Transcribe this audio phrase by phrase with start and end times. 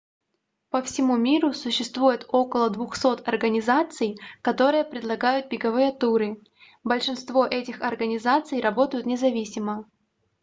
[0.71, 6.41] по всему миру существует около 200 организаций которые предлагают беговые туры
[6.83, 9.85] большинство этих организаций работают независимо